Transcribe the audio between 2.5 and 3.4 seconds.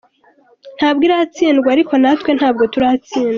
turatsindwa.